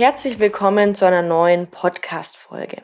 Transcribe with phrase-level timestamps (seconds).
[0.00, 2.82] Herzlich willkommen zu einer neuen Podcast-Folge.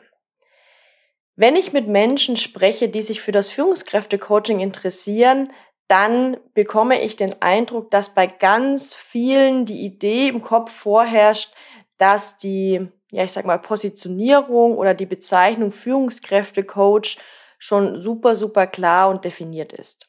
[1.35, 5.51] Wenn ich mit Menschen spreche, die sich für das Führungskräfte-Coaching interessieren,
[5.87, 11.55] dann bekomme ich den Eindruck, dass bei ganz vielen die Idee im Kopf vorherrscht,
[11.97, 17.17] dass die, ja, ich sag mal, Positionierung oder die Bezeichnung Führungskräfte-Coach
[17.57, 20.07] schon super, super klar und definiert ist.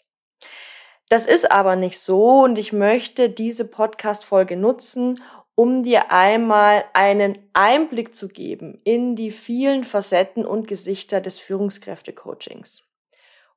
[1.09, 5.23] Das ist aber nicht so und ich möchte diese Podcast-Folge nutzen,
[5.59, 12.89] um dir einmal einen Einblick zu geben in die vielen Facetten und Gesichter des Führungskräfte-Coachings.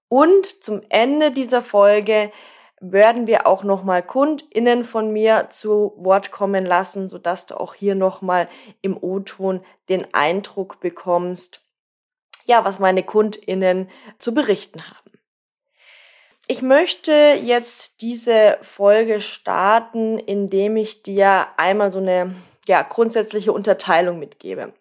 [0.07, 2.31] Und zum Ende dieser Folge
[2.79, 7.93] werden wir auch nochmal KundInnen von mir zu Wort kommen lassen, sodass du auch hier
[7.93, 8.49] nochmal
[8.81, 11.63] im O-Ton den Eindruck bekommst,
[12.45, 15.10] ja, was meine KundInnen zu berichten haben.
[16.51, 22.35] Ich möchte jetzt diese Folge starten, indem ich dir einmal so eine
[22.67, 24.73] ja, grundsätzliche Unterteilung mitgebe.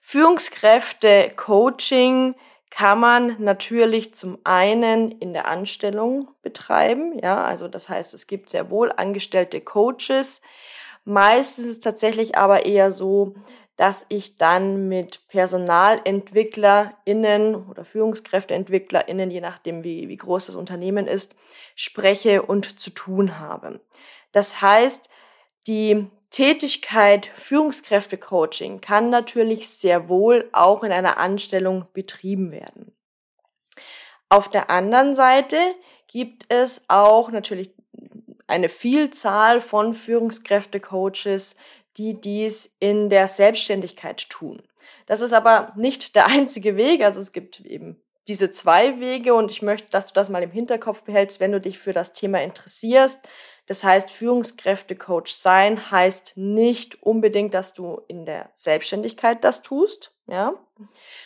[0.00, 2.36] Führungskräfte Coaching
[2.70, 8.48] kann man natürlich zum einen in der Anstellung betreiben, ja, also das heißt, es gibt
[8.48, 10.40] sehr wohl angestellte Coaches.
[11.04, 13.34] Meistens ist es tatsächlich aber eher so,
[13.76, 21.36] dass ich dann mit PersonalentwicklerInnen oder FührungskräfteentwicklerInnen, je nachdem wie, wie groß das Unternehmen ist,
[21.74, 23.80] spreche und zu tun habe.
[24.32, 25.10] Das heißt,
[25.66, 32.96] die Tätigkeit Führungskräftecoaching kann natürlich sehr wohl auch in einer Anstellung betrieben werden.
[34.28, 35.56] Auf der anderen Seite
[36.08, 37.70] gibt es auch natürlich
[38.48, 41.56] eine Vielzahl von Führungskräftecoaches,
[41.96, 44.62] die dies in der Selbstständigkeit tun.
[45.06, 47.02] Das ist aber nicht der einzige Weg.
[47.02, 50.50] Also es gibt eben diese zwei Wege und ich möchte, dass du das mal im
[50.50, 53.28] Hinterkopf behältst, wenn du dich für das Thema interessierst.
[53.66, 60.54] Das heißt, Führungskräftecoach sein heißt nicht unbedingt, dass du in der Selbstständigkeit das tust, ja,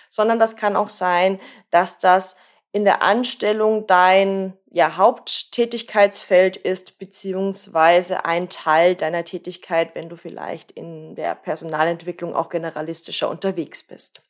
[0.09, 2.37] sondern das kann auch sein, dass das
[2.73, 10.71] in der Anstellung dein ja, Haupttätigkeitsfeld ist, beziehungsweise ein Teil deiner Tätigkeit, wenn du vielleicht
[10.71, 14.23] in der Personalentwicklung auch generalistischer unterwegs bist.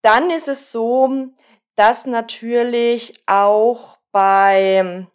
[0.00, 1.28] Dann ist es so,
[1.74, 5.06] dass natürlich auch bei,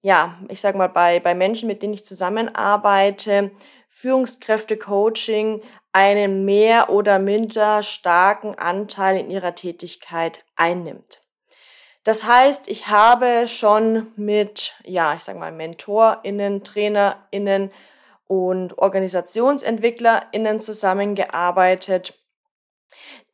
[0.00, 3.50] ja, ich sag mal, bei, bei Menschen, mit denen ich zusammenarbeite,
[3.90, 5.60] Führungskräfte-Coaching
[5.98, 11.20] einen mehr oder minder starken Anteil in ihrer Tätigkeit einnimmt.
[12.04, 17.72] Das heißt, ich habe schon mit, ja, ich sage mal, MentorInnen, TrainerInnen
[18.28, 22.14] und OrganisationsentwicklerInnen zusammengearbeitet,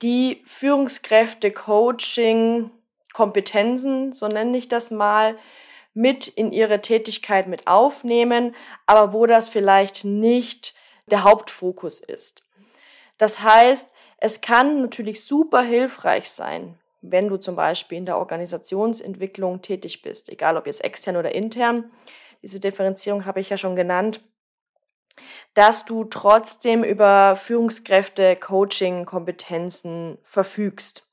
[0.01, 2.71] die Führungskräfte, Coaching,
[3.13, 5.37] Kompetenzen, so nenne ich das mal,
[5.93, 10.75] mit in ihre Tätigkeit mit aufnehmen, aber wo das vielleicht nicht
[11.11, 12.44] der Hauptfokus ist.
[13.19, 19.63] Das heißt, es kann natürlich super hilfreich sein, wenn du zum Beispiel in der Organisationsentwicklung
[19.63, 21.91] tätig bist, egal ob jetzt extern oder intern.
[22.43, 24.21] Diese Differenzierung habe ich ja schon genannt
[25.55, 31.09] dass du trotzdem über Führungskräfte, Coaching, Kompetenzen verfügst.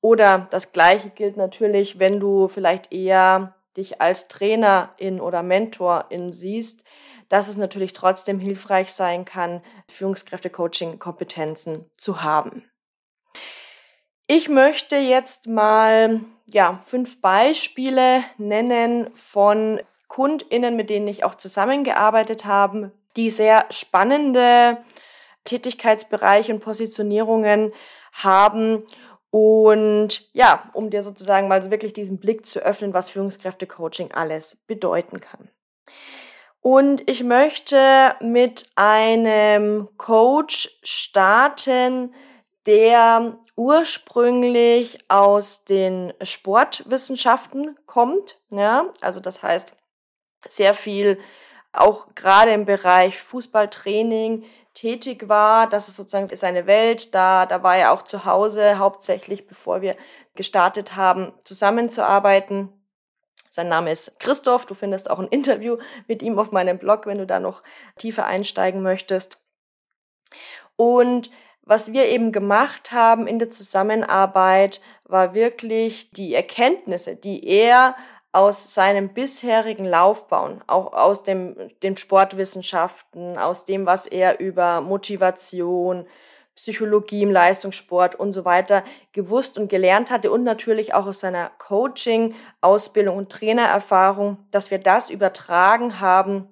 [0.00, 6.84] Oder das Gleiche gilt natürlich, wenn du vielleicht eher dich als Trainerin oder Mentorin siehst,
[7.28, 12.70] dass es natürlich trotzdem hilfreich sein kann, Führungskräfte-Coaching-Kompetenzen zu haben.
[14.26, 22.44] Ich möchte jetzt mal ja, fünf Beispiele nennen von KundInnen, mit denen ich auch zusammengearbeitet
[22.44, 24.78] habe, die sehr spannende
[25.44, 27.72] Tätigkeitsbereiche und Positionierungen
[28.12, 28.84] haben.
[29.30, 35.20] Und ja, um dir sozusagen mal wirklich diesen Blick zu öffnen, was Führungskräfte-Coaching alles bedeuten
[35.20, 35.48] kann.
[36.66, 42.14] Und ich möchte mit einem Coach starten,
[42.64, 48.38] der ursprünglich aus den Sportwissenschaften kommt.
[48.48, 49.76] Ja, also das heißt,
[50.46, 51.20] sehr viel
[51.74, 55.68] auch gerade im Bereich Fußballtraining tätig war.
[55.68, 57.14] Das ist sozusagen seine Welt.
[57.14, 59.96] Da, da war er auch zu Hause, hauptsächlich bevor wir
[60.34, 62.72] gestartet haben, zusammenzuarbeiten.
[63.54, 64.66] Sein Name ist Christoph.
[64.66, 65.76] Du findest auch ein Interview
[66.08, 67.62] mit ihm auf meinem Blog, wenn du da noch
[67.96, 69.38] tiefer einsteigen möchtest.
[70.74, 71.30] Und
[71.62, 77.94] was wir eben gemacht haben in der Zusammenarbeit, war wirklich die Erkenntnisse, die er
[78.32, 86.08] aus seinem bisherigen Laufbahn, auch aus dem, den Sportwissenschaften, aus dem, was er über Motivation,
[86.56, 91.50] Psychologie im Leistungssport und so weiter gewusst und gelernt hatte und natürlich auch aus seiner
[91.58, 96.48] Coaching, Ausbildung und Trainererfahrung, dass wir das übertragen haben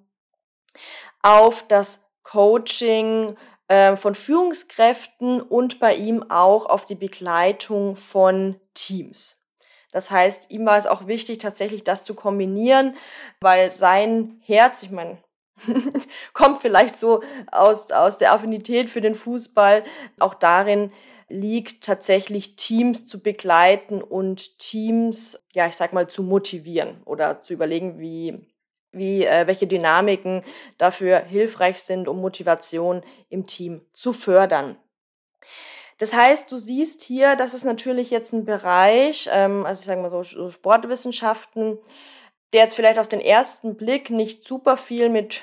[1.23, 3.37] auf das Coaching
[3.69, 9.41] äh, von Führungskräften und bei ihm auch auf die Begleitung von Teams.
[9.93, 12.97] Das heißt, ihm war es auch wichtig, tatsächlich das zu kombinieren,
[13.41, 15.19] weil sein Herz, ich meine,
[16.33, 19.85] kommt vielleicht so aus, aus der Affinität für den Fußball,
[20.19, 20.93] auch darin
[21.29, 27.55] liegt, tatsächlich Teams zu begleiten und Teams, ja, ich sag mal, zu motivieren oder zu
[27.55, 28.47] überlegen, wie,
[28.93, 30.45] wie, äh, welche Dynamiken
[30.79, 34.77] dafür hilfreich sind, um Motivation im Team zu fördern.
[35.99, 40.01] Das heißt, du siehst hier, das ist natürlich jetzt ein Bereich, ähm, also ich sage
[40.01, 41.79] mal so, so Sportwissenschaften,
[42.53, 45.43] der jetzt vielleicht auf den ersten Blick nicht super viel mit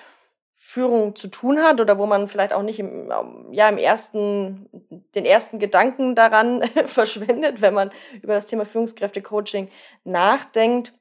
[0.62, 3.10] Führung zu tun hat oder wo man vielleicht auch nicht im,
[3.52, 4.70] ja, im ersten,
[5.16, 7.92] den ersten Gedanken daran verschwendet, wenn man
[8.22, 9.70] über das Thema Führungskräfte-Coaching
[10.04, 10.94] nachdenkt.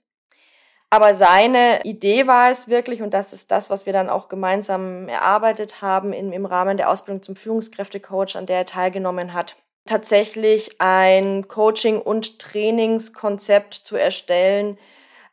[0.90, 5.08] Aber seine Idee war es wirklich, und das ist das, was wir dann auch gemeinsam
[5.08, 10.80] erarbeitet haben im, im Rahmen der Ausbildung zum Führungskräftecoach, an der er teilgenommen hat, tatsächlich
[10.80, 14.78] ein Coaching- und Trainingskonzept zu erstellen,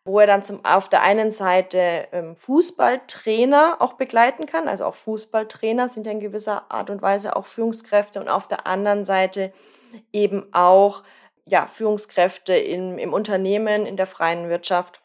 [0.05, 4.95] wo er dann zum, auf der einen Seite ähm, Fußballtrainer auch begleiten kann, also auch
[4.95, 9.51] Fußballtrainer sind ja in gewisser Art und Weise auch Führungskräfte und auf der anderen Seite
[10.13, 11.03] eben auch
[11.45, 15.01] ja, Führungskräfte im, im Unternehmen, in der freien Wirtschaft,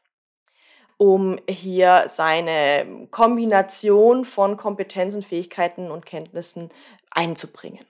[0.98, 6.68] um hier seine Kombination von Kompetenzen, Fähigkeiten und Kenntnissen
[7.10, 7.86] einzubringen.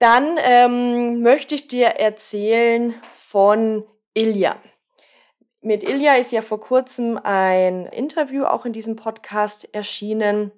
[0.00, 4.56] Dann ähm, möchte ich dir erzählen von Ilja.
[5.60, 10.52] Mit Ilja ist ja vor kurzem ein Interview auch in diesem Podcast erschienen.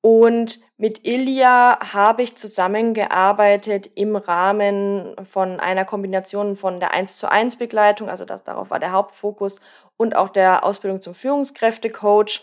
[0.00, 7.30] Und mit Ilja habe ich zusammengearbeitet im Rahmen von einer Kombination von der 1 zu
[7.30, 9.60] 1 Begleitung, also das, darauf war der Hauptfokus,
[9.96, 12.40] und auch der Ausbildung zum Führungskräftecoach.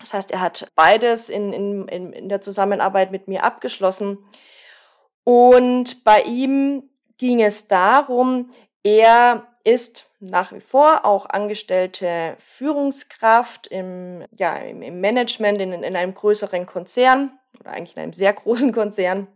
[0.00, 4.18] Das heißt, er hat beides in, in, in der Zusammenarbeit mit mir abgeschlossen.
[5.22, 8.50] Und bei ihm ging es darum,
[8.82, 16.14] er ist nach wie vor auch angestellte Führungskraft im, ja, im, Management in, in einem
[16.14, 19.26] größeren Konzern oder eigentlich in einem sehr großen Konzern.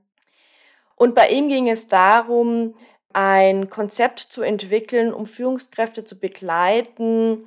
[0.94, 2.74] Und bei ihm ging es darum,
[3.12, 7.46] ein Konzept zu entwickeln, um Führungskräfte zu begleiten,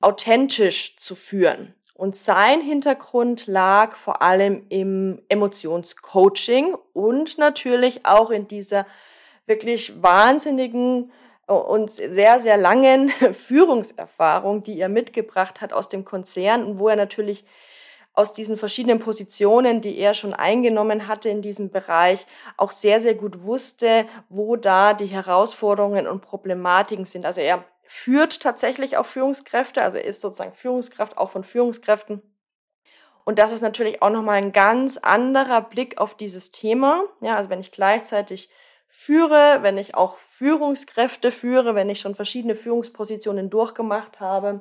[0.00, 1.74] authentisch zu führen.
[1.94, 8.86] Und sein Hintergrund lag vor allem im Emotionscoaching und natürlich auch in dieser
[9.46, 11.12] wirklich wahnsinnigen
[11.46, 16.96] und sehr, sehr langen Führungserfahrung, die er mitgebracht hat aus dem Konzern und wo er
[16.96, 17.44] natürlich
[18.14, 23.14] aus diesen verschiedenen Positionen, die er schon eingenommen hatte in diesem Bereich, auch sehr, sehr
[23.14, 27.24] gut wusste, wo da die Herausforderungen und Problematiken sind.
[27.24, 32.22] Also er führt tatsächlich auch Führungskräfte, also er ist sozusagen Führungskraft auch von Führungskräften.
[33.24, 37.04] Und das ist natürlich auch nochmal ein ganz anderer Blick auf dieses Thema.
[37.20, 38.50] Ja, also wenn ich gleichzeitig
[38.94, 44.60] führe, wenn ich auch Führungskräfte führe, wenn ich schon verschiedene Führungspositionen durchgemacht habe.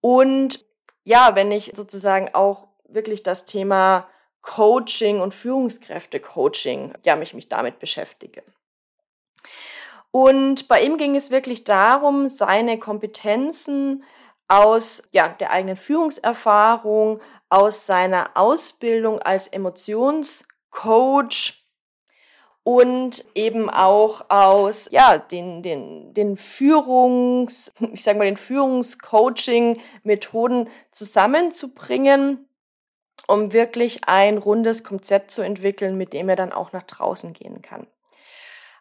[0.00, 0.64] Und
[1.04, 4.08] ja, wenn ich sozusagen auch wirklich das Thema
[4.42, 8.42] Coaching und Führungskräfte-Coaching, ja, mich, mich damit beschäftige.
[10.10, 14.02] Und bei ihm ging es wirklich darum, seine Kompetenzen
[14.48, 21.67] aus ja, der eigenen Führungserfahrung, aus seiner Ausbildung als Emotionscoach
[22.68, 32.46] und eben auch aus ja, den, den, den Führungs, ich sag mal, den Führungscoaching-Methoden zusammenzubringen,
[33.26, 37.62] um wirklich ein rundes Konzept zu entwickeln, mit dem er dann auch nach draußen gehen
[37.62, 37.86] kann.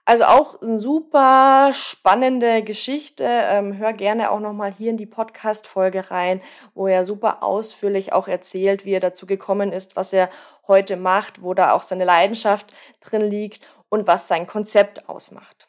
[0.04, 3.26] Also auch eine super spannende Geschichte.
[3.26, 6.42] Ähm, hör gerne auch nochmal hier in die Podcast-Folge rein,
[6.74, 10.30] wo er super ausführlich auch erzählt, wie er dazu gekommen ist, was er
[10.68, 15.68] heute macht, wo da auch seine Leidenschaft drin liegt und was sein Konzept ausmacht.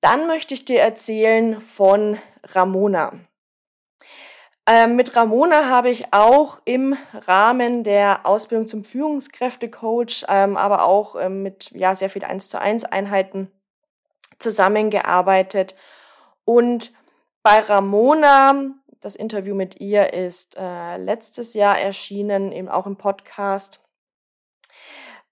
[0.00, 3.12] Dann möchte ich dir erzählen von Ramona.
[4.70, 6.94] Ähm, mit Ramona habe ich auch im
[7.26, 12.60] Rahmen der Ausbildung zum Führungskräftecoach, ähm, aber auch ähm, mit ja, sehr viel 1 zu
[12.60, 13.50] 1 Einheiten
[14.38, 15.74] zusammengearbeitet.
[16.44, 16.92] Und
[17.42, 23.80] bei Ramona, das Interview mit ihr ist äh, letztes Jahr erschienen, eben auch im Podcast.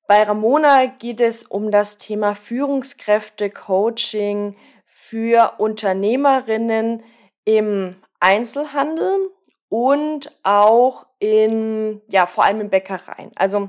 [0.07, 4.55] Bei Ramona geht es um das Thema Führungskräfte-Coaching
[4.87, 7.03] für Unternehmerinnen
[7.45, 9.33] im Einzelhandel
[9.69, 13.33] und auch in, ja, vor allem in Bäckereien.
[13.35, 13.69] Also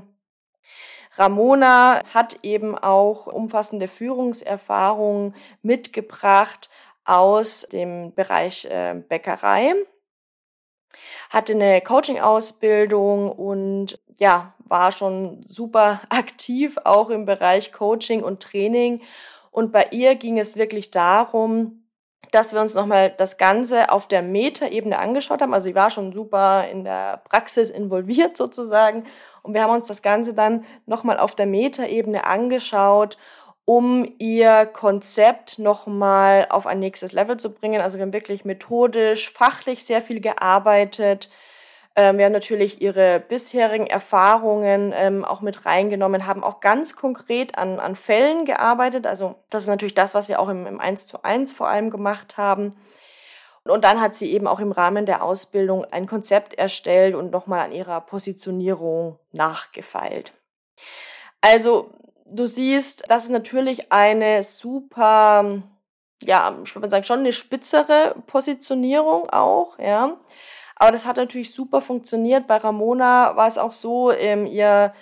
[1.16, 6.70] Ramona hat eben auch umfassende Führungserfahrungen mitgebracht
[7.04, 9.74] aus dem Bereich äh, Bäckerei,
[11.30, 19.02] hatte eine Coaching-Ausbildung und ja, war schon super aktiv auch im Bereich Coaching und Training.
[19.50, 21.84] Und bei ihr ging es wirklich darum,
[22.30, 25.54] dass wir uns nochmal das Ganze auf der Metaebene angeschaut haben.
[25.54, 29.04] Also sie war schon super in der Praxis involviert sozusagen.
[29.42, 33.16] Und wir haben uns das Ganze dann nochmal auf der Metaebene angeschaut,
[33.64, 37.80] um ihr Konzept nochmal auf ein nächstes Level zu bringen.
[37.80, 41.30] Also wir haben wirklich methodisch, fachlich sehr viel gearbeitet
[41.98, 47.58] ähm, wir haben natürlich ihre bisherigen Erfahrungen ähm, auch mit reingenommen, haben auch ganz konkret
[47.58, 49.04] an, an Fällen gearbeitet.
[49.04, 51.90] Also das ist natürlich das, was wir auch im, im 1 zu 1 vor allem
[51.90, 52.76] gemacht haben.
[53.64, 57.64] Und dann hat sie eben auch im Rahmen der Ausbildung ein Konzept erstellt und nochmal
[57.64, 60.32] an ihrer Positionierung nachgefeilt.
[61.40, 61.90] Also
[62.26, 65.62] du siehst, das ist natürlich eine super,
[66.22, 70.16] ja, ich würde sagen, schon eine spitzere Positionierung auch, ja.
[70.78, 72.46] Aber das hat natürlich super funktioniert.
[72.46, 74.92] Bei Ramona war es auch so, ähm, ihr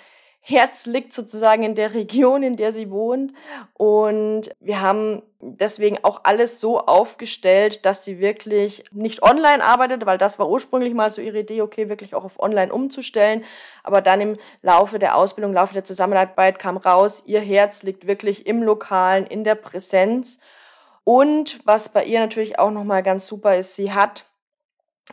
[0.49, 3.33] Herz liegt sozusagen in der Region, in der sie wohnt.
[3.75, 10.18] Und wir haben deswegen auch alles so aufgestellt, dass sie wirklich nicht online arbeitet, weil
[10.18, 13.45] das war ursprünglich mal so ihre Idee, okay, wirklich auch auf online umzustellen.
[13.83, 18.06] Aber dann im Laufe der Ausbildung, im Laufe der Zusammenarbeit kam raus, ihr Herz liegt
[18.06, 20.38] wirklich im Lokalen, in der Präsenz.
[21.02, 24.26] Und was bei ihr natürlich auch nochmal ganz super ist, sie hat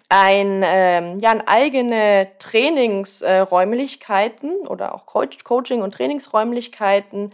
[0.10, 7.34] ein, ähm, ja, eigene Trainingsräumlichkeiten äh, oder auch Coaching- und Trainingsräumlichkeiten.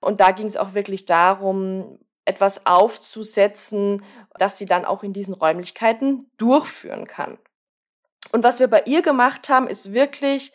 [0.00, 4.04] Und da ging es auch wirklich darum, etwas aufzusetzen,
[4.38, 7.38] das sie dann auch in diesen Räumlichkeiten durchführen kann.
[8.32, 10.52] Und was wir bei ihr gemacht haben, ist wirklich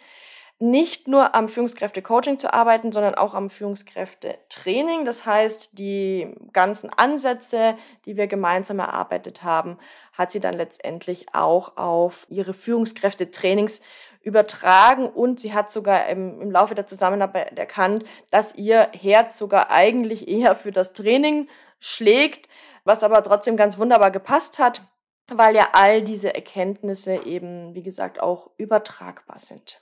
[0.59, 5.03] nicht nur am Führungskräfte-Coaching zu arbeiten, sondern auch am Führungskräfte-Training.
[5.03, 9.77] Das heißt, die ganzen Ansätze, die wir gemeinsam erarbeitet haben,
[10.13, 13.81] hat sie dann letztendlich auch auf ihre Führungskräfte-Trainings
[14.21, 19.69] übertragen und sie hat sogar im, im Laufe der Zusammenarbeit erkannt, dass ihr Herz sogar
[19.69, 22.47] eigentlich eher für das Training schlägt,
[22.85, 24.81] was aber trotzdem ganz wunderbar gepasst hat,
[25.27, 29.81] weil ja all diese Erkenntnisse eben, wie gesagt, auch übertragbar sind.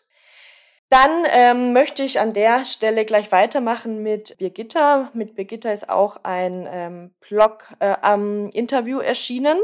[0.92, 5.10] Dann ähm, möchte ich an der Stelle gleich weitermachen mit Birgitta.
[5.14, 9.58] Mit Birgitta ist auch ein ähm, Blog-Interview äh, erschienen,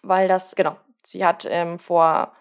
[0.00, 2.32] weil das, genau, sie hat ähm, vor,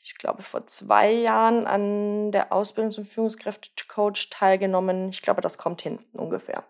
[0.00, 5.10] ich glaube, vor zwei Jahren an der Ausbildung zum Führungskräftecoach teilgenommen.
[5.10, 6.64] Ich glaube, das kommt hin ungefähr.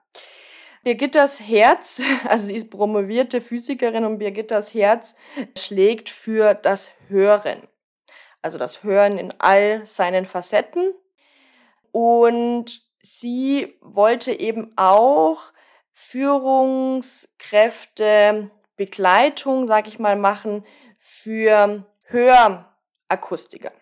[0.82, 5.16] Birgittas Herz, also sie ist promovierte Physikerin und Birgittas Herz
[5.56, 7.62] schlägt für das Hören
[8.42, 10.92] also das Hören in all seinen Facetten.
[11.92, 15.52] Und sie wollte eben auch
[15.92, 20.64] Führungskräfte Begleitung, sag ich mal, machen
[20.98, 23.72] für Hörakustiker.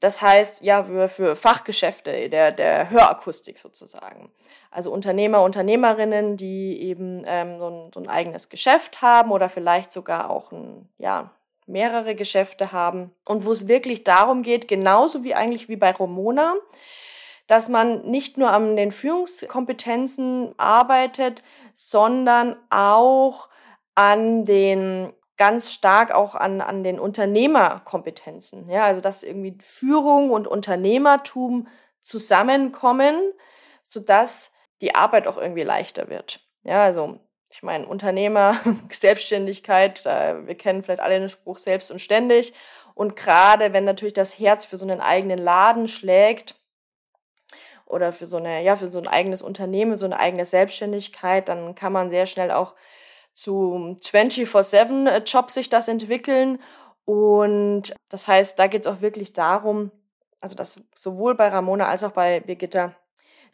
[0.00, 4.30] Das heißt, ja, für, für Fachgeschäfte der, der Hörakustik sozusagen.
[4.70, 9.90] Also Unternehmer, Unternehmerinnen, die eben ähm, so, ein, so ein eigenes Geschäft haben oder vielleicht
[9.90, 11.30] sogar auch ein, ja,
[11.66, 16.54] mehrere Geschäfte haben und wo es wirklich darum geht, genauso wie eigentlich wie bei Romona,
[17.46, 21.42] dass man nicht nur an den Führungskompetenzen arbeitet,
[21.74, 23.48] sondern auch
[23.94, 28.68] an den ganz stark auch an, an den Unternehmerkompetenzen.
[28.70, 31.68] Ja, also dass irgendwie Führung und Unternehmertum
[32.00, 33.16] zusammenkommen,
[33.82, 36.40] sodass die Arbeit auch irgendwie leichter wird.
[36.62, 37.20] Ja, also
[37.50, 38.60] ich meine, Unternehmer,
[38.90, 42.52] Selbstständigkeit, wir kennen vielleicht alle den Spruch selbst und ständig.
[42.94, 46.54] Und gerade wenn natürlich das Herz für so einen eigenen Laden schlägt
[47.84, 51.74] oder für so eine, ja, für so ein eigenes Unternehmen, so eine eigene Selbstständigkeit, dann
[51.74, 52.74] kann man sehr schnell auch
[53.32, 56.58] zu 24-7-Job sich das entwickeln.
[57.04, 59.92] Und das heißt, da geht es auch wirklich darum,
[60.40, 62.94] also dass sowohl bei Ramona als auch bei Birgitta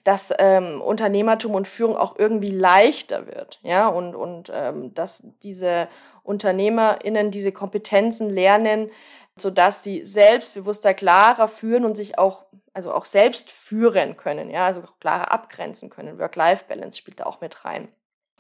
[0.04, 5.88] dass ähm, Unternehmertum und Führung auch irgendwie leichter wird, ja, und, und ähm, dass diese
[6.25, 8.90] UnternehmerInnen diese Kompetenzen lernen,
[9.37, 12.44] sodass sie selbstbewusster, klarer führen und sich auch,
[12.75, 16.18] also auch selbst führen können, ja, also klarer abgrenzen können.
[16.18, 17.88] Work-Life-Balance spielt da auch mit rein.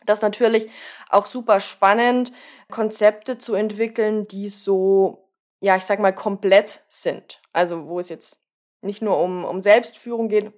[0.04, 0.68] Das ist natürlich
[1.10, 2.32] auch super spannend,
[2.70, 5.28] Konzepte zu entwickeln, die so,
[5.60, 7.40] ja, ich sag mal, komplett sind.
[7.52, 8.44] Also wo es jetzt
[8.80, 10.52] nicht nur um, um Selbstführung geht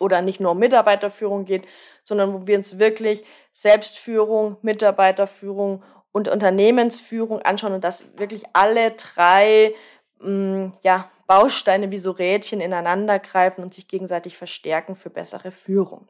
[0.00, 1.66] oder nicht nur um Mitarbeiterführung geht,
[2.02, 5.82] sondern wo wir uns wirklich Selbstführung, Mitarbeiterführung
[6.12, 9.74] und Unternehmensführung anschauen und dass wirklich alle drei
[10.20, 15.50] mh, mm, ja, Bausteine wie so Rädchen ineinander greifen und sich gegenseitig verstärken für bessere
[15.50, 16.08] Führung.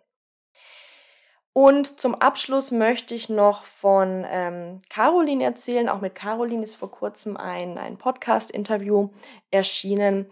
[1.55, 5.91] Und zum Abschluss möchte ich noch von ähm, Caroline erzählen.
[5.91, 9.11] Auch mit Caroline ist vor kurzem ein, ein Podcast-Interview
[9.51, 10.31] erschienen.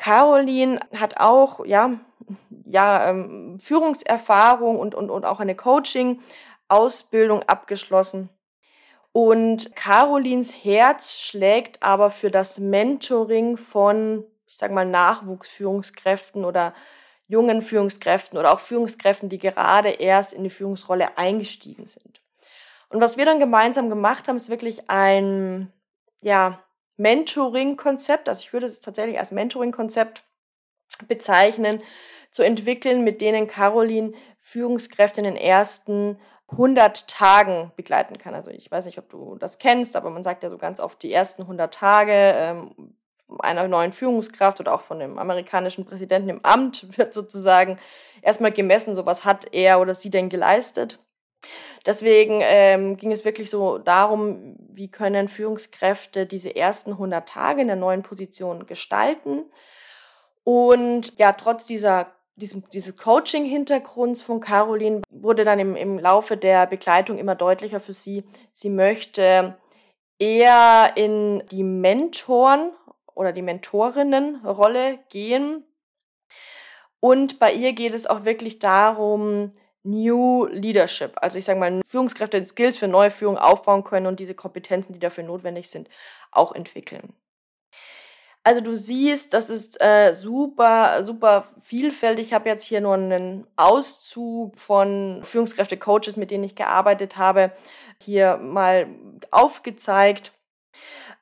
[0.00, 2.00] Caroline hat auch ja,
[2.64, 8.30] ja, ähm, Führungserfahrung und, und, und auch eine Coaching-Ausbildung abgeschlossen.
[9.12, 16.72] Und Carolins Herz schlägt aber für das Mentoring von, ich sage mal, Nachwuchsführungskräften oder
[17.26, 22.22] jungen Führungskräften oder auch Führungskräften, die gerade erst in die Führungsrolle eingestiegen sind.
[22.88, 25.70] Und was wir dann gemeinsam gemacht haben, ist wirklich ein
[26.22, 26.62] ja,
[27.00, 30.22] Mentoring-Konzept, also ich würde es tatsächlich als Mentoring-Konzept
[31.08, 31.82] bezeichnen,
[32.30, 38.34] zu entwickeln, mit denen Caroline Führungskräfte in den ersten 100 Tagen begleiten kann.
[38.34, 41.02] Also ich weiß nicht, ob du das kennst, aber man sagt ja so ganz oft
[41.02, 42.94] die ersten 100 Tage ähm,
[43.38, 47.78] einer neuen Führungskraft oder auch von dem amerikanischen Präsidenten im Amt wird sozusagen
[48.22, 50.98] erstmal gemessen, so was hat er oder sie denn geleistet.
[51.86, 57.68] Deswegen ähm, ging es wirklich so darum, wie können Führungskräfte diese ersten 100 Tage in
[57.68, 59.44] der neuen Position gestalten.
[60.44, 66.66] Und ja, trotz dieser diesem, dieses Coaching-Hintergrunds von Caroline wurde dann im, im Laufe der
[66.66, 69.56] Begleitung immer deutlicher für sie, sie möchte
[70.18, 72.72] eher in die Mentoren
[73.14, 75.64] oder die Mentorinnenrolle gehen.
[77.00, 82.44] Und bei ihr geht es auch wirklich darum, New Leadership, also ich sage mal, Führungskräfte
[82.44, 85.88] Skills für neue Führung aufbauen können und diese Kompetenzen, die dafür notwendig sind,
[86.30, 87.14] auch entwickeln.
[88.42, 92.28] Also du siehst, das ist äh, super, super vielfältig.
[92.28, 97.52] Ich habe jetzt hier nur einen Auszug von Führungskräfte-Coaches, mit denen ich gearbeitet habe,
[98.02, 98.86] hier mal
[99.30, 100.32] aufgezeigt.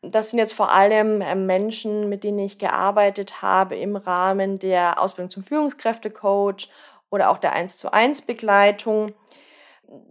[0.00, 5.00] Das sind jetzt vor allem äh, Menschen, mit denen ich gearbeitet habe im Rahmen der
[5.02, 6.68] Ausbildung zum Führungskräftecoach
[7.10, 9.12] oder auch der 1 zu 1 Begleitung.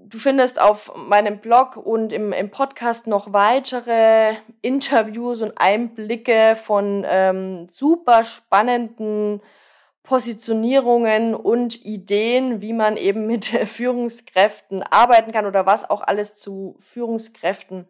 [0.06, 7.06] Du findest auf meinem Blog und im, im Podcast noch weitere Interviews und Einblicke von
[7.08, 9.42] ähm, super spannenden
[10.08, 16.76] Positionierungen und Ideen, wie man eben mit Führungskräften arbeiten kann oder was auch alles zu
[16.80, 17.88] Führungskräften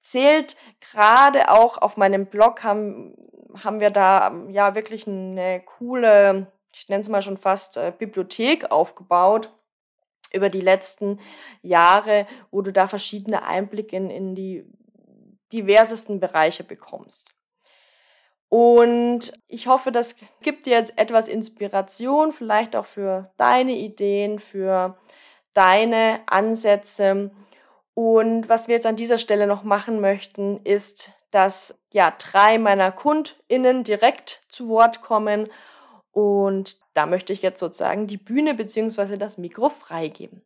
[0.00, 0.56] zählt.
[0.80, 3.14] Gerade auch auf meinem Blog haben,
[3.62, 8.70] haben wir da ja wirklich eine coole, ich nenne es mal schon fast äh, Bibliothek
[8.70, 9.52] aufgebaut
[10.32, 11.18] über die letzten
[11.62, 14.64] Jahre, wo du da verschiedene Einblicke in, in die
[15.52, 17.34] diversesten Bereiche bekommst.
[18.48, 24.98] Und ich hoffe, das gibt dir jetzt etwas Inspiration, vielleicht auch für deine Ideen, für
[25.52, 27.30] deine Ansätze
[27.94, 32.92] und was wir jetzt an dieser Stelle noch machen möchten, ist, dass ja drei meiner
[32.92, 35.48] KundInnen direkt zu Wort kommen.
[36.20, 39.16] Und da möchte ich jetzt sozusagen die Bühne bzw.
[39.16, 40.42] das Mikro freigeben.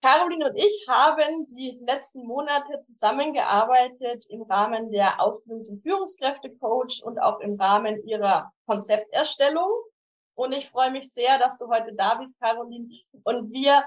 [0.00, 7.18] Caroline und ich haben die letzten Monate zusammengearbeitet im Rahmen der Ausbildung zum Führungskräftecoach und
[7.18, 9.72] auch im Rahmen ihrer Konzepterstellung.
[10.36, 12.88] Und ich freue mich sehr, dass du heute da bist, Caroline,
[13.24, 13.82] und wir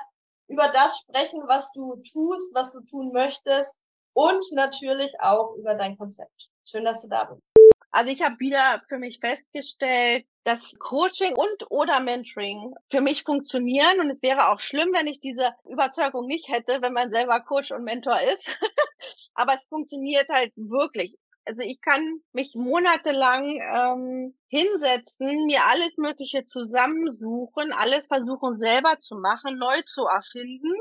[0.50, 3.80] über das sprechen, was du tust, was du tun möchtest
[4.12, 6.49] und natürlich auch über dein Konzept.
[6.70, 7.50] Schön, dass du da bist.
[7.92, 14.00] Also ich habe wieder für mich festgestellt, dass Coaching und oder Mentoring für mich funktionieren
[14.00, 17.72] und es wäre auch schlimm, wenn ich diese Überzeugung nicht hätte, wenn man selber Coach
[17.72, 18.48] und Mentor ist.
[19.34, 21.18] Aber es funktioniert halt wirklich
[21.50, 29.16] also ich kann mich monatelang ähm, hinsetzen, mir alles Mögliche zusammensuchen, alles versuchen selber zu
[29.16, 30.72] machen, neu zu erfinden.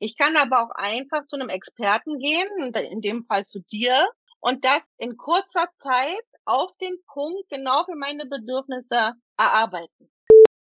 [0.00, 4.08] Ich kann aber auch einfach zu einem Experten gehen, in dem Fall zu dir,
[4.40, 10.10] und das in kurzer Zeit auf den Punkt genau für meine Bedürfnisse erarbeiten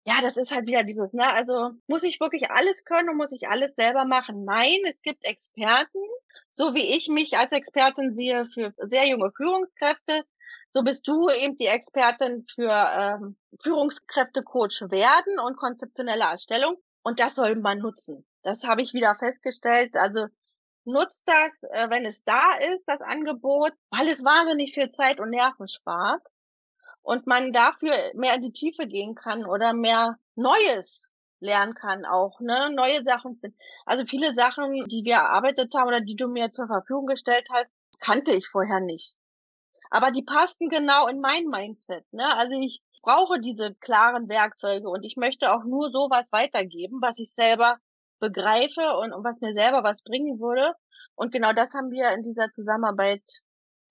[0.05, 3.31] ja, das ist halt wieder dieses, ne, also muss ich wirklich alles können und muss
[3.31, 4.43] ich alles selber machen?
[4.43, 5.99] Nein, es gibt Experten,
[6.53, 10.25] so wie ich mich als Expertin sehe für sehr junge Führungskräfte,
[10.73, 16.77] so bist du eben die Expertin für ähm, Führungskräftecoach werden und konzeptionelle Erstellung.
[17.03, 18.25] Und das soll man nutzen.
[18.41, 19.95] Das habe ich wieder festgestellt.
[19.95, 20.27] Also
[20.85, 25.29] nutzt das, äh, wenn es da ist, das Angebot, weil es wahnsinnig viel Zeit und
[25.29, 26.21] Nerven spart
[27.01, 32.39] und man dafür mehr in die Tiefe gehen kann oder mehr Neues lernen kann auch,
[32.39, 32.71] ne?
[32.73, 33.39] Neue Sachen.
[33.85, 37.69] Also viele Sachen, die wir erarbeitet haben oder die du mir zur Verfügung gestellt hast,
[37.99, 39.13] kannte ich vorher nicht.
[39.89, 42.35] Aber die passten genau in mein Mindset, ne?
[42.37, 47.33] Also ich brauche diese klaren Werkzeuge und ich möchte auch nur sowas weitergeben, was ich
[47.33, 47.77] selber
[48.23, 50.73] begreife und, und was mir selber was bringen würde.
[51.15, 53.21] Und genau das haben wir in dieser Zusammenarbeit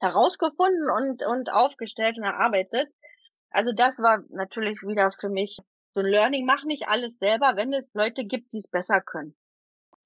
[0.01, 2.89] herausgefunden und, und aufgestellt und erarbeitet.
[3.51, 5.59] Also das war natürlich wieder für mich
[5.95, 6.47] so ein Learning.
[6.47, 9.37] Mach nicht alles selber, wenn es Leute gibt, die es besser können.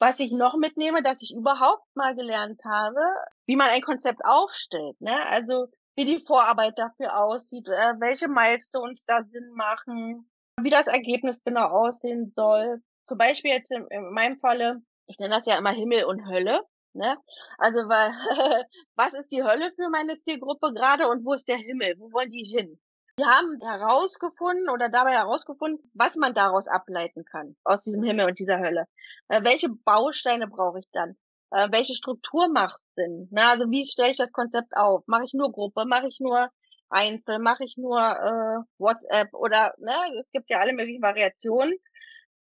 [0.00, 3.00] Was ich noch mitnehme, dass ich überhaupt mal gelernt habe,
[3.46, 5.00] wie man ein Konzept aufstellt.
[5.00, 5.16] Ne?
[5.30, 10.28] Also wie die Vorarbeit dafür aussieht, äh, welche Milestones da Sinn machen,
[10.60, 12.82] wie das Ergebnis genau aussehen soll.
[13.06, 16.60] Zum Beispiel jetzt in, in meinem Falle, ich nenne das ja immer Himmel und Hölle.
[16.92, 17.16] Ne?
[17.58, 18.10] Also weil,
[18.96, 21.94] was ist die Hölle für meine Zielgruppe gerade und wo ist der Himmel?
[21.98, 22.78] Wo wollen die hin?
[23.18, 28.38] Wir haben herausgefunden oder dabei herausgefunden, was man daraus ableiten kann aus diesem Himmel und
[28.38, 28.86] dieser Hölle.
[29.28, 31.16] Äh, welche Bausteine brauche ich dann?
[31.50, 33.28] Äh, welche Struktur macht Sinn?
[33.30, 35.02] Na, also wie stelle ich das Konzept auf?
[35.06, 35.84] Mache ich nur Gruppe?
[35.86, 36.50] Mache ich nur
[36.90, 37.38] Einzel?
[37.38, 39.32] Mache ich nur äh, WhatsApp?
[39.32, 41.74] Oder ne, es gibt ja alle möglichen Variationen.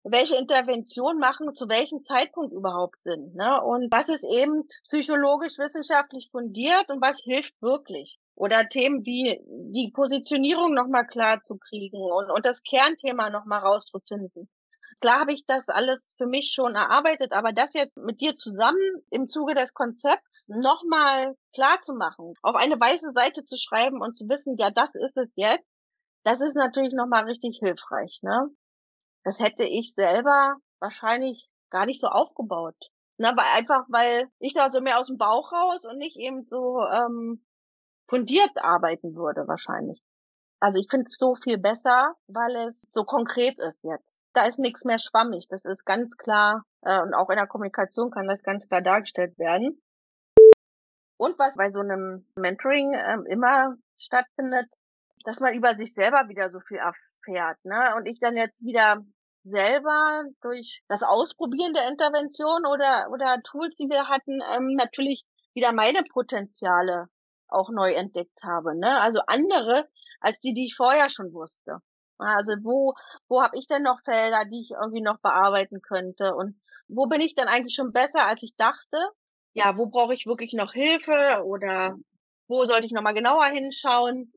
[0.08, 3.32] Welche Interventionen machen zu welchem Zeitpunkt überhaupt Sinn?
[3.34, 3.60] Ne?
[3.60, 8.16] Und was ist eben psychologisch, wissenschaftlich fundiert und was hilft wirklich?
[8.36, 9.40] Oder Themen wie
[9.72, 14.48] die Positionierung nochmal klar zu kriegen und, und das Kernthema nochmal rauszufinden.
[15.00, 19.02] Klar habe ich das alles für mich schon erarbeitet, aber das jetzt mit dir zusammen
[19.10, 24.16] im Zuge des Konzepts nochmal klar zu machen, auf eine weiße Seite zu schreiben und
[24.16, 25.68] zu wissen, ja, das ist es jetzt,
[26.22, 28.20] das ist natürlich nochmal richtig hilfreich.
[28.22, 28.50] Ne?
[29.26, 32.76] Das hätte ich selber wahrscheinlich gar nicht so aufgebaut.
[33.18, 36.46] Na, weil einfach, weil ich da so mehr aus dem Bauch raus und nicht eben
[36.46, 37.44] so ähm,
[38.08, 40.00] fundiert arbeiten würde wahrscheinlich.
[40.60, 44.58] Also ich finde es so viel besser, weil es so konkret ist jetzt da ist
[44.58, 45.48] nichts mehr schwammig.
[45.48, 49.38] Das ist ganz klar äh, und auch in der Kommunikation kann das ganz klar dargestellt
[49.38, 49.82] werden.
[51.18, 54.66] Und was bei so einem Mentoring ähm, immer stattfindet,
[55.24, 57.56] dass man über sich selber wieder so viel erfährt.
[57.64, 57.94] Ne?
[57.96, 59.02] Und ich dann jetzt wieder
[59.46, 65.72] selber durch das Ausprobieren der Intervention oder, oder Tools, die wir hatten, ähm, natürlich wieder
[65.72, 67.08] meine Potenziale
[67.48, 68.76] auch neu entdeckt habe.
[68.76, 69.00] Ne?
[69.00, 69.88] Also andere
[70.20, 71.78] als die, die ich vorher schon wusste.
[72.18, 72.94] Also wo,
[73.28, 76.34] wo habe ich denn noch Felder, die ich irgendwie noch bearbeiten könnte?
[76.34, 78.96] Und wo bin ich denn eigentlich schon besser, als ich dachte?
[79.52, 81.96] Ja, wo brauche ich wirklich noch Hilfe oder
[82.48, 84.32] wo sollte ich nochmal genauer hinschauen?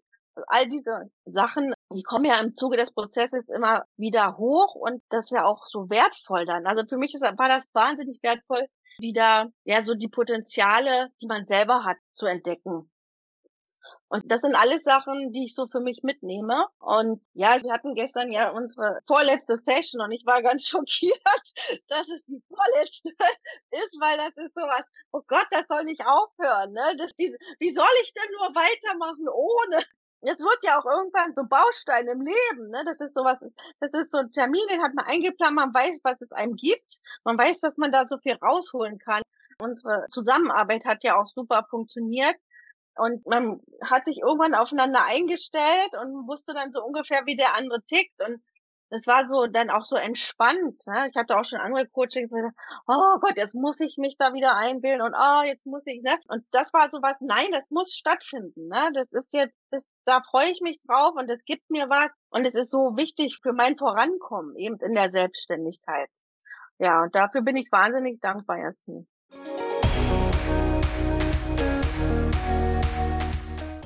[0.48, 5.26] All diese Sachen, die kommen ja im Zuge des Prozesses immer wieder hoch und das
[5.26, 6.68] ist ja auch so wertvoll dann.
[6.68, 8.68] Also für mich ist, war das wahnsinnig wertvoll,
[9.00, 12.90] wieder ja so die Potenziale, die man selber hat, zu entdecken.
[14.10, 16.68] Und das sind alles Sachen, die ich so für mich mitnehme.
[16.80, 21.20] Und ja, wir hatten gestern ja unsere vorletzte Session und ich war ganz schockiert,
[21.88, 23.10] dass es die vorletzte
[23.72, 26.74] ist, weil das ist sowas, oh Gott, das soll nicht aufhören.
[26.74, 26.96] Ne?
[26.98, 29.84] Das, wie, wie soll ich denn nur weitermachen ohne?
[30.22, 32.84] Jetzt wird ja auch irgendwann so Baustein im Leben, ne?
[32.86, 33.40] Das ist sowas,
[33.80, 36.98] das ist so ein Termin, den hat man eingeplant, man weiß, was es einem gibt,
[37.24, 39.22] man weiß, dass man da so viel rausholen kann.
[39.60, 42.36] Unsere Zusammenarbeit hat ja auch super funktioniert.
[42.96, 47.82] Und man hat sich irgendwann aufeinander eingestellt und wusste dann so ungefähr, wie der andere
[47.84, 48.22] tickt.
[48.22, 48.42] Und
[48.90, 50.86] das war so dann auch so entspannt.
[50.88, 51.10] Ne?
[51.10, 55.02] Ich hatte auch schon andere Coachings, oh Gott, jetzt muss ich mich da wieder einbilden
[55.02, 56.18] und oh, jetzt muss ich, ne?
[56.28, 58.68] Und das war so was, nein, das muss stattfinden.
[58.68, 58.90] Ne?
[58.94, 62.46] Das ist jetzt, das, da freue ich mich drauf und es gibt mir was und
[62.46, 66.10] es ist so wichtig für mein Vorankommen, eben in der Selbstständigkeit.
[66.80, 69.08] Ja, und dafür bin ich wahnsinnig dankbar, Jasmin.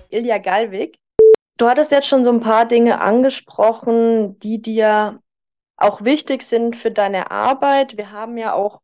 [0.09, 1.02] Ilja Galwig.
[1.57, 5.21] Du hattest jetzt schon so ein paar Dinge angesprochen, die dir
[5.77, 7.97] auch wichtig sind für deine Arbeit.
[7.97, 8.81] Wir haben ja auch,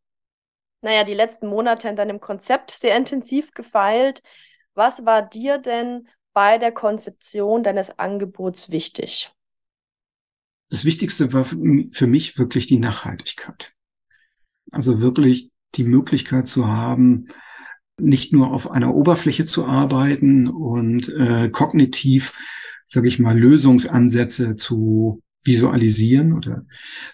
[0.81, 4.21] naja, die letzten Monate in deinem Konzept sehr intensiv gefeilt.
[4.75, 9.31] Was war dir denn bei der Konzeption deines Angebots wichtig?
[10.69, 13.73] Das Wichtigste war für mich wirklich die Nachhaltigkeit.
[14.71, 17.27] Also wirklich die Möglichkeit zu haben,
[18.01, 22.33] nicht nur auf einer Oberfläche zu arbeiten und äh, kognitiv,
[22.87, 26.65] sage ich mal, Lösungsansätze zu visualisieren oder,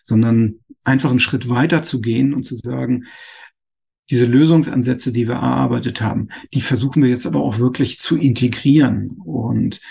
[0.01, 3.05] sondern einfach einen Schritt weiter zu gehen und zu sagen,
[4.09, 9.17] diese Lösungsansätze, die wir erarbeitet haben, die versuchen wir jetzt aber auch wirklich zu integrieren
[9.23, 9.81] und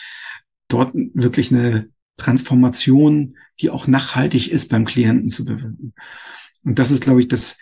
[0.68, 5.94] dort wirklich eine Transformation, die auch nachhaltig ist beim Klienten zu bewirken.
[6.64, 7.58] Und das ist, glaube ich, das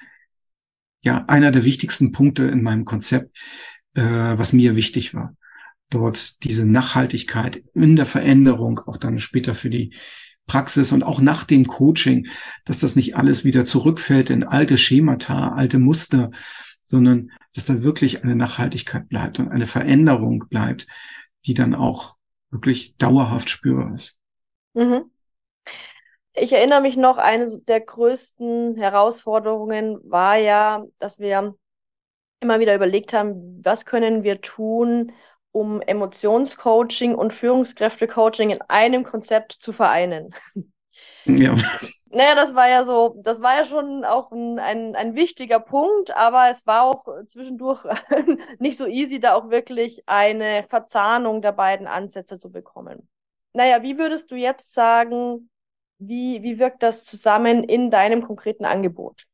[1.02, 3.36] ja einer der wichtigsten Punkte in meinem Konzept,
[3.94, 5.36] äh, was mir wichtig war.
[5.90, 9.94] Dort diese Nachhaltigkeit in der Veränderung auch dann später für die
[10.46, 12.28] Praxis und auch nach dem Coaching,
[12.64, 16.30] dass das nicht alles wieder zurückfällt in alte Schemata, alte Muster,
[16.80, 20.86] sondern dass da wirklich eine Nachhaltigkeit bleibt und eine Veränderung bleibt,
[21.46, 22.16] die dann auch
[22.50, 24.18] wirklich dauerhaft spürbar ist.
[24.74, 25.04] Mhm.
[26.34, 31.54] Ich erinnere mich noch, eine der größten Herausforderungen war ja, dass wir
[32.40, 35.12] immer wieder überlegt haben, was können wir tun,
[35.52, 40.34] um Emotionscoaching und Führungskräftecoaching in einem Konzept zu vereinen.
[41.24, 41.54] Ja.
[42.10, 46.14] Naja, das war ja so, das war ja schon auch ein, ein, ein wichtiger Punkt,
[46.14, 47.84] aber es war auch zwischendurch
[48.58, 53.08] nicht so easy, da auch wirklich eine Verzahnung der beiden Ansätze zu bekommen.
[53.54, 55.48] Naja, wie würdest du jetzt sagen,
[56.08, 59.24] wie, wie wirkt das zusammen in deinem konkreten Angebot?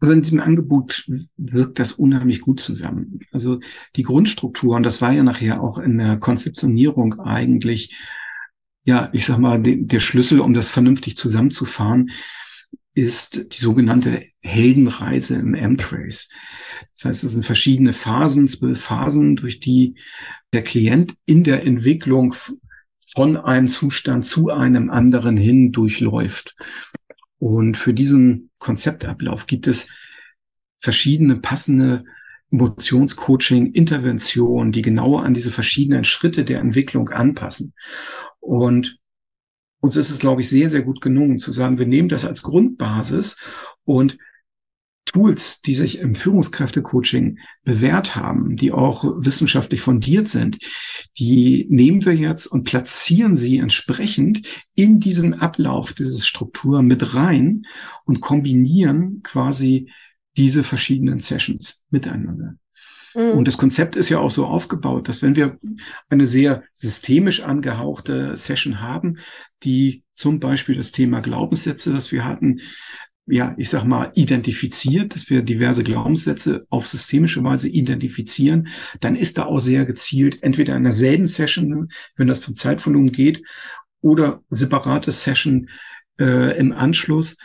[0.00, 3.20] Also in diesem Angebot wirkt das unheimlich gut zusammen.
[3.32, 3.60] Also
[3.96, 7.96] die Grundstruktur, und das war ja nachher auch in der Konzeptionierung eigentlich,
[8.84, 12.10] ja, ich sag mal, de, der Schlüssel, um das vernünftig zusammenzufahren,
[12.94, 16.28] ist die sogenannte Heldenreise im M-Trace.
[16.94, 19.96] Das heißt, es sind verschiedene Phasen, zwölf Phasen, durch die
[20.52, 22.34] der Klient in der Entwicklung
[23.14, 26.56] von einem Zustand zu einem anderen hin durchläuft.
[27.38, 29.88] Und für diesen Konzeptablauf gibt es
[30.78, 32.04] verschiedene passende
[32.50, 37.74] Emotionscoaching, Interventionen, die genau an diese verschiedenen Schritte der Entwicklung anpassen.
[38.40, 38.98] Und
[39.80, 42.42] uns ist es, glaube ich, sehr, sehr gut gelungen zu sagen, wir nehmen das als
[42.42, 43.36] Grundbasis
[43.84, 44.18] und
[45.06, 50.58] Tools, die sich im Führungskräftecoaching bewährt haben, die auch wissenschaftlich fundiert sind,
[51.18, 54.42] die nehmen wir jetzt und platzieren sie entsprechend
[54.74, 57.62] in diesen Ablauf, diese Struktur mit rein
[58.04, 59.90] und kombinieren quasi
[60.36, 62.56] diese verschiedenen Sessions miteinander.
[63.14, 63.30] Mhm.
[63.30, 65.58] Und das Konzept ist ja auch so aufgebaut, dass wenn wir
[66.08, 69.18] eine sehr systemisch angehauchte Session haben,
[69.62, 72.60] die zum Beispiel das Thema Glaubenssätze, das wir hatten,
[73.26, 78.68] ja, ich sag mal, identifiziert, dass wir diverse Glaubenssätze auf systemische Weise identifizieren,
[79.00, 83.42] dann ist da auch sehr gezielt, entweder in derselben Session, wenn das vom Zeitvolumen geht,
[84.00, 85.68] oder separate Session
[86.20, 87.36] äh, im Anschluss,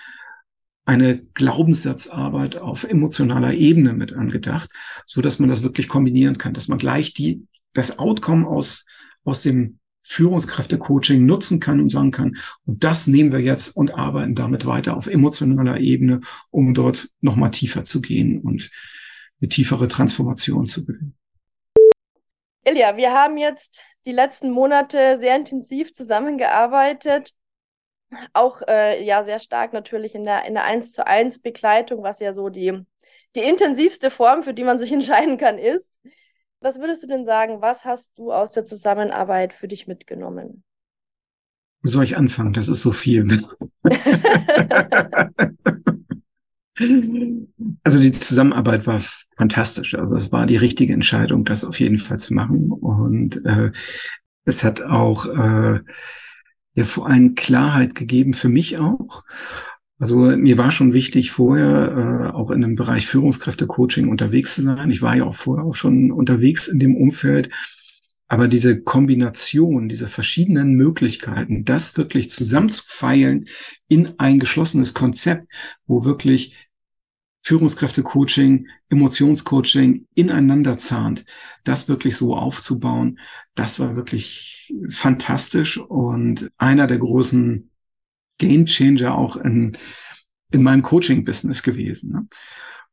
[0.85, 4.69] eine Glaubenssatzarbeit auf emotionaler Ebene mit angedacht,
[5.05, 8.85] so dass man das wirklich kombinieren kann, dass man gleich die, das Outcome aus,
[9.23, 14.35] aus dem Führungskräfte-Coaching nutzen kann und sagen kann, und das nehmen wir jetzt und arbeiten
[14.35, 18.71] damit weiter auf emotionaler Ebene, um dort nochmal tiefer zu gehen und
[19.41, 21.17] eine tiefere Transformation zu bilden.
[22.63, 27.33] Ilja, wir haben jetzt die letzten Monate sehr intensiv zusammengearbeitet.
[28.33, 32.19] Auch äh, ja sehr stark natürlich in der in der 1 zu 1 Begleitung, was
[32.19, 32.85] ja so die,
[33.35, 35.99] die intensivste Form, für die man sich entscheiden kann, ist.
[36.61, 40.63] Was würdest du denn sagen, was hast du aus der Zusammenarbeit für dich mitgenommen?
[41.81, 42.53] Wo soll ich anfangen?
[42.53, 43.27] Das ist so viel.
[47.83, 49.01] also die Zusammenarbeit war
[49.35, 49.95] fantastisch.
[49.95, 52.71] Also es war die richtige Entscheidung, das auf jeden Fall zu machen.
[52.71, 53.71] Und äh,
[54.45, 55.79] es hat auch äh,
[56.75, 59.23] ja vor allem Klarheit gegeben für mich auch.
[60.01, 64.89] Also mir war schon wichtig, vorher äh, auch in dem Bereich Führungskräfte-Coaching unterwegs zu sein.
[64.89, 67.51] Ich war ja auch vorher auch schon unterwegs in dem Umfeld.
[68.27, 73.45] Aber diese Kombination dieser verschiedenen Möglichkeiten, das wirklich zusammenzufeilen
[73.89, 75.47] in ein geschlossenes Konzept,
[75.85, 76.55] wo wirklich
[77.43, 81.25] Führungskräfte-Coaching, Emotionscoaching ineinander zahnt,
[81.63, 83.19] das wirklich so aufzubauen,
[83.53, 87.70] das war wirklich fantastisch und einer der großen
[88.41, 89.77] Game Changer auch in,
[90.51, 92.11] in meinem Coaching-Business gewesen.
[92.11, 92.27] Ne?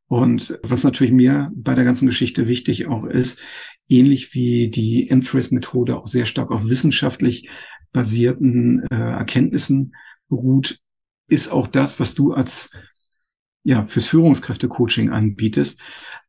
[0.06, 3.40] Und was natürlich mir bei der ganzen Geschichte wichtig auch ist,
[3.88, 7.48] ähnlich wie die M-Trace-Methode auch sehr stark auf wissenschaftlich
[7.92, 9.94] basierten äh, Erkenntnissen
[10.28, 10.80] beruht,
[11.28, 12.70] ist auch das, was du als
[13.64, 15.80] ja, fürs Führungskräfte-Coaching anbietest,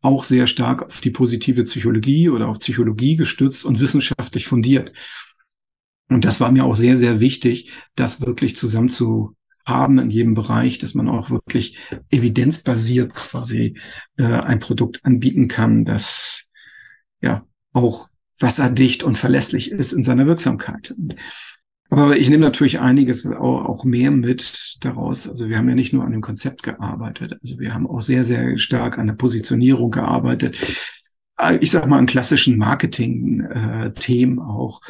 [0.02, 4.94] auch sehr stark auf die positive Psychologie oder auf Psychologie gestützt und wissenschaftlich fundiert.
[6.10, 10.34] Und das war mir auch sehr, sehr wichtig, das wirklich zusammen zu haben in jedem
[10.34, 11.78] Bereich, dass man auch wirklich
[12.10, 13.78] evidenzbasiert quasi
[14.18, 16.46] äh, ein Produkt anbieten kann, das
[17.22, 20.96] ja auch wasserdicht und verlässlich ist in seiner Wirksamkeit.
[21.92, 25.28] Aber ich nehme natürlich einiges auch, auch mehr mit daraus.
[25.28, 28.24] Also wir haben ja nicht nur an dem Konzept gearbeitet, also wir haben auch sehr,
[28.24, 30.58] sehr stark an der Positionierung gearbeitet.
[31.62, 34.82] Ich sag mal an klassischen Marketing-Themen äh, auch.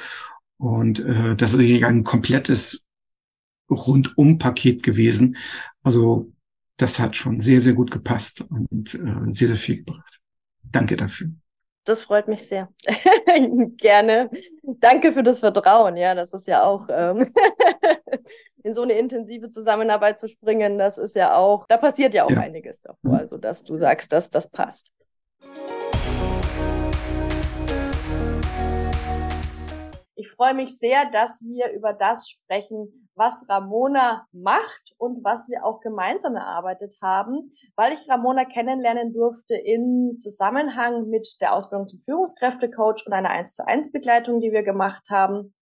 [0.60, 2.86] Und äh, das ist ein komplettes
[3.70, 5.38] Rundum-Paket gewesen.
[5.84, 6.32] Also
[6.78, 10.20] das hat schon sehr, sehr gut gepasst und äh, sehr, sehr viel gebracht.
[10.64, 11.30] Danke dafür.
[11.86, 12.70] das freut mich sehr.
[13.78, 14.30] Gerne.
[14.64, 15.98] Danke für das Vertrauen.
[15.98, 17.26] Ja, das ist ja auch ähm,
[18.64, 22.32] in so eine intensive Zusammenarbeit zu springen, das ist ja auch, da passiert ja auch
[22.32, 22.42] ja.
[22.42, 23.18] einiges davor.
[23.18, 24.92] Also, dass du sagst, dass das passt.
[30.20, 35.64] Ich freue mich sehr, dass wir über das sprechen, was Ramona macht und was wir
[35.64, 42.02] auch gemeinsam erarbeitet haben, weil ich Ramona kennenlernen durfte in Zusammenhang mit der Ausbildung zum
[42.04, 45.56] Führungskräftecoach und einer 1 zu 1 Begleitung, die wir gemacht haben.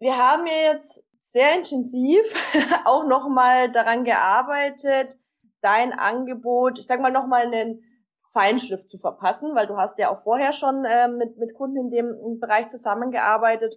[0.00, 2.34] Wir haben jetzt sehr intensiv
[2.84, 5.16] auch nochmal daran gearbeitet,
[5.60, 7.84] dein Angebot, ich sag mal nochmal einen
[8.32, 11.90] Feinschliff zu verpassen, weil du hast ja auch vorher schon äh, mit, mit Kunden in
[11.90, 13.74] dem Bereich zusammengearbeitet.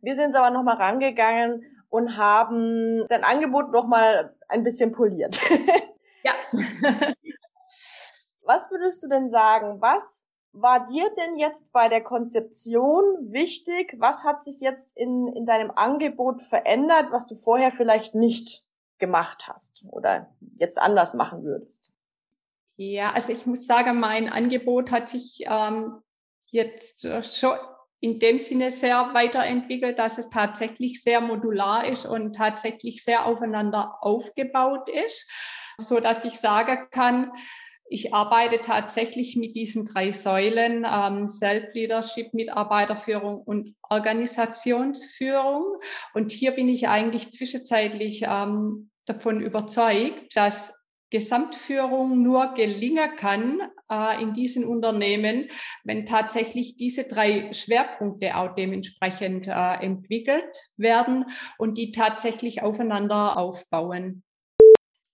[0.00, 5.38] Wir sind jetzt aber nochmal rangegangen und haben dein Angebot nochmal ein bisschen poliert.
[6.24, 6.32] ja.
[8.42, 9.80] Was würdest du denn sagen?
[9.80, 13.96] Was war dir denn jetzt bei der Konzeption wichtig?
[13.98, 18.66] Was hat sich jetzt in, in deinem Angebot verändert, was du vorher vielleicht nicht
[18.98, 21.93] gemacht hast oder jetzt anders machen würdest?
[22.76, 26.00] Ja, also ich muss sagen, mein Angebot hat sich ähm,
[26.50, 27.56] jetzt äh, schon
[28.00, 33.96] in dem Sinne sehr weiterentwickelt, dass es tatsächlich sehr modular ist und tatsächlich sehr aufeinander
[34.00, 35.26] aufgebaut ist,
[35.78, 37.32] so dass ich sagen kann,
[37.86, 45.76] ich arbeite tatsächlich mit diesen drei Säulen, ähm, Self-Leadership, Mitarbeiterführung und Organisationsführung.
[46.14, 50.74] Und hier bin ich eigentlich zwischenzeitlich ähm, davon überzeugt, dass
[51.14, 55.48] Gesamtführung nur gelingen kann äh, in diesen Unternehmen,
[55.84, 64.24] wenn tatsächlich diese drei Schwerpunkte auch dementsprechend äh, entwickelt werden und die tatsächlich aufeinander aufbauen.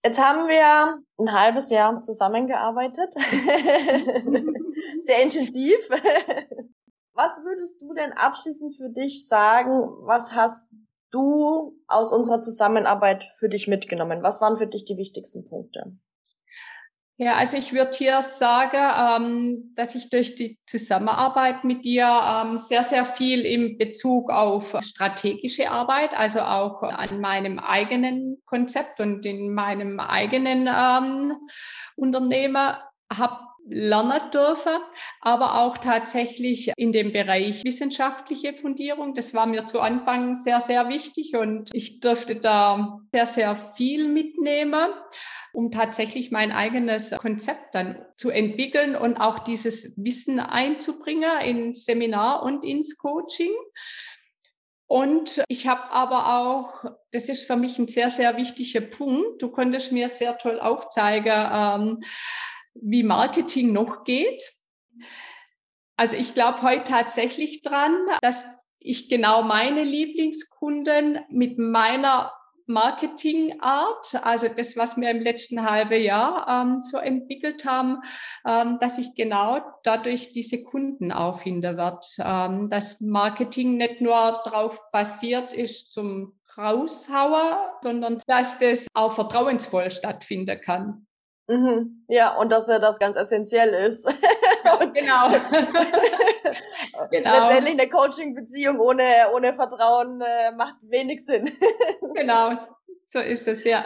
[0.03, 3.13] Jetzt haben wir ein halbes Jahr zusammengearbeitet.
[5.01, 5.77] Sehr intensiv.
[7.13, 9.83] Was würdest du denn abschließend für dich sagen?
[10.07, 10.71] Was hast
[11.11, 14.23] du aus unserer Zusammenarbeit für dich mitgenommen?
[14.23, 15.93] Was waren für dich die wichtigsten Punkte?
[17.23, 18.79] Ja, also ich würde hier sagen,
[19.23, 24.75] ähm, dass ich durch die Zusammenarbeit mit dir ähm, sehr, sehr viel im Bezug auf
[24.81, 31.35] strategische Arbeit, also auch an meinem eigenen Konzept und in meinem eigenen ähm,
[31.95, 32.73] Unternehmen
[33.13, 34.77] habe lernen dürfen,
[35.21, 39.15] aber auch tatsächlich in dem Bereich wissenschaftliche Fundierung.
[39.15, 44.09] Das war mir zu Anfang sehr, sehr wichtig und ich durfte da sehr, sehr viel
[44.09, 44.91] mitnehmen,
[45.53, 52.43] um tatsächlich mein eigenes Konzept dann zu entwickeln und auch dieses Wissen einzubringen ins Seminar
[52.43, 53.53] und ins Coaching.
[54.87, 59.49] Und ich habe aber auch, das ist für mich ein sehr, sehr wichtiger Punkt, du
[59.49, 62.01] konntest mir sehr toll aufzeigen, ähm,
[62.75, 64.53] wie Marketing noch geht.
[65.97, 68.45] Also ich glaube heute tatsächlich dran, dass
[68.79, 72.33] ich genau meine Lieblingskunden mit meiner
[72.71, 78.01] Marketingart, also das, was wir im letzten halben Jahr ähm, so entwickelt haben,
[78.47, 82.07] ähm, dass ich genau dadurch diese Kunden auffinden wird.
[82.19, 89.91] Ähm, dass Marketing nicht nur darauf basiert ist zum Raushauer, sondern dass das auch vertrauensvoll
[89.91, 91.07] stattfinden kann.
[91.51, 92.05] Mhm.
[92.07, 94.07] Ja, und dass er das ganz essentiell ist.
[94.95, 95.31] genau.
[97.11, 97.49] genau.
[97.49, 99.03] Letztendlich eine Coaching-Beziehung ohne,
[99.35, 101.51] ohne Vertrauen äh, macht wenig Sinn.
[102.15, 102.53] genau,
[103.09, 103.85] so ist es, ja.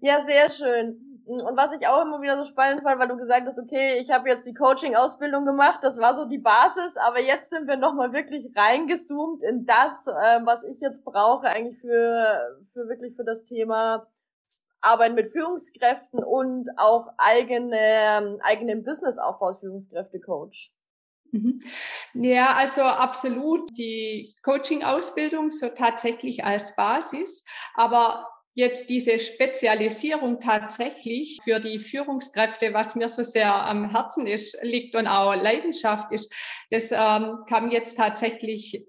[0.00, 1.02] Ja, sehr schön.
[1.26, 4.10] Und was ich auch immer wieder so spannend fand, weil du gesagt hast, okay, ich
[4.10, 8.14] habe jetzt die Coaching-Ausbildung gemacht, das war so die Basis, aber jetzt sind wir nochmal
[8.14, 13.44] wirklich reingezoomt in das, äh, was ich jetzt brauche, eigentlich für, für wirklich für das
[13.44, 14.06] Thema
[14.86, 20.70] Arbeit mit Führungskräften und auch eigene, ähm, eigenen Businessaufbau Führungskräfte-Coach.
[21.32, 21.60] Mhm.
[22.14, 27.44] Ja, also absolut die Coaching-Ausbildung so tatsächlich als Basis,
[27.74, 34.56] aber jetzt diese Spezialisierung tatsächlich für die Führungskräfte, was mir so sehr am Herzen ist,
[34.62, 36.32] liegt und auch Leidenschaft ist,
[36.70, 38.84] das ähm, kam jetzt tatsächlich äh,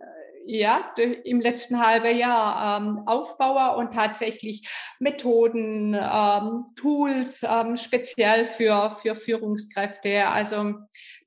[0.47, 0.93] ja,
[1.23, 4.67] im letzten halben Jahr ähm, aufbaue und tatsächlich
[4.99, 10.27] Methoden, ähm, Tools ähm, speziell für, für Führungskräfte.
[10.27, 10.75] Also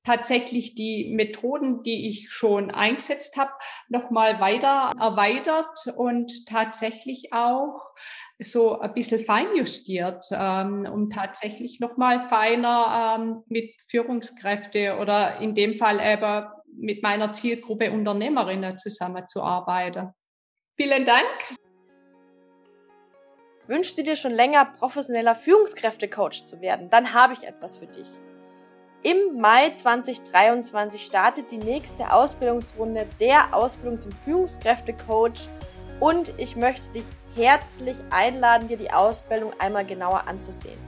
[0.04, 3.52] tatsächlich die Methoden, die ich schon eingesetzt habe,
[3.88, 7.90] nochmal weiter erweitert und tatsächlich auch
[8.38, 15.76] so ein bisschen feinjustiert, ähm, um tatsächlich nochmal feiner ähm, mit Führungskräfte oder in dem
[15.76, 16.46] Fall eben
[16.76, 20.12] mit meiner Zielgruppe Unternehmerinnen zusammenzuarbeiten.
[20.76, 21.26] Vielen Dank.
[23.66, 26.90] Wünschst du dir schon länger professioneller Führungskräftecoach zu werden?
[26.90, 28.08] Dann habe ich etwas für dich.
[29.02, 35.48] Im Mai 2023 startet die nächste Ausbildungsrunde der Ausbildung zum Führungskräftecoach
[36.00, 37.04] und ich möchte dich
[37.34, 40.78] herzlich einladen, dir die Ausbildung einmal genauer anzusehen.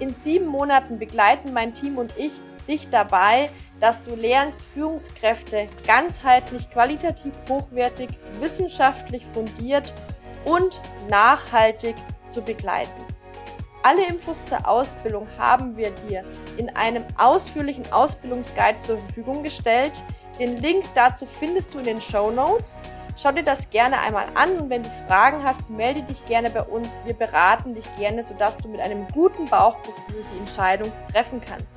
[0.00, 2.32] In sieben Monaten begleiten mein Team und ich
[2.68, 3.50] dich dabei,
[3.80, 8.10] dass du lernst, Führungskräfte ganzheitlich, qualitativ hochwertig,
[8.40, 9.94] wissenschaftlich fundiert
[10.44, 11.96] und nachhaltig
[12.26, 13.04] zu begleiten.
[13.82, 16.24] Alle Infos zur Ausbildung haben wir dir
[16.56, 20.02] in einem ausführlichen Ausbildungsguide zur Verfügung gestellt.
[20.38, 22.82] Den Link dazu findest du in den Show Notes.
[23.16, 26.62] Schau dir das gerne einmal an und wenn du Fragen hast, melde dich gerne bei
[26.62, 27.00] uns.
[27.04, 31.76] Wir beraten dich gerne, sodass du mit einem guten Bauchgefühl die Entscheidung treffen kannst.